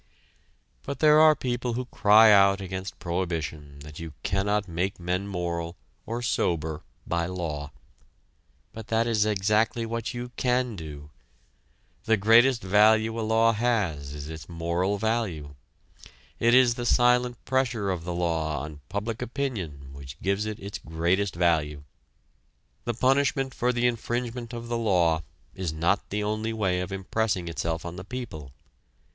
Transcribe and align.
But 0.81 0.97
there 0.97 1.19
are 1.19 1.35
people 1.35 1.73
who 1.73 1.85
cry 1.85 2.31
out 2.31 2.59
against 2.59 2.97
prohibition 2.97 3.77
that 3.81 3.99
you 3.99 4.13
cannot 4.23 4.67
make 4.67 4.99
men 4.99 5.27
moral, 5.27 5.75
or 6.07 6.23
sober, 6.23 6.81
by 7.05 7.27
law. 7.27 7.71
But 8.73 8.87
that 8.87 9.05
is 9.05 9.27
exactly 9.27 9.85
what 9.85 10.11
you 10.11 10.31
can 10.37 10.75
do. 10.75 11.11
The 12.05 12.17
greatest 12.17 12.63
value 12.63 13.19
a 13.19 13.21
law 13.21 13.51
has 13.53 14.15
is 14.15 14.27
its 14.27 14.49
moral 14.49 14.97
value. 14.97 15.53
It 16.39 16.55
is 16.55 16.73
the 16.73 16.85
silent 16.87 17.37
pressure 17.45 17.91
of 17.91 18.03
the 18.03 18.15
law 18.15 18.61
on 18.63 18.81
public 18.89 19.21
opinion 19.21 19.89
which 19.93 20.19
gives 20.23 20.47
it 20.47 20.59
its 20.59 20.79
greatest 20.79 21.35
value. 21.35 21.83
The 22.85 22.95
punishment 22.95 23.53
for 23.53 23.71
the 23.71 23.85
infringement 23.85 24.51
of 24.51 24.67
the 24.67 24.79
law 24.79 25.21
is 25.53 25.71
not 25.71 26.01
its 26.09 26.23
only 26.23 26.53
way 26.53 26.79
of 26.79 26.91
impressing 26.91 27.47
itself 27.47 27.85
on 27.85 27.97
the 27.97 28.03
people. 28.03 28.51